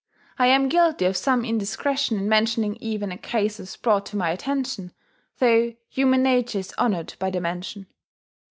I 0.39 0.47
am 0.47 0.67
guilty 0.67 1.05
of 1.05 1.15
some 1.15 1.45
indiscretion 1.45 2.17
in 2.17 2.27
mentioning 2.27 2.75
even 2.77 3.09
the 3.09 3.17
cases 3.17 3.77
brought 3.77 4.03
to 4.07 4.17
my 4.17 4.31
attention 4.31 4.93
though 5.37 5.75
human 5.89 6.23
nature 6.23 6.57
is 6.57 6.73
honoured 6.79 7.13
by 7.19 7.29
the 7.29 7.39
mention.... 7.39 7.85